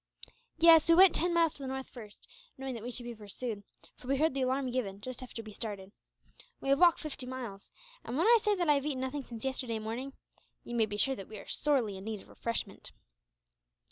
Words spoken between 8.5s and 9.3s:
that I have eaten nothing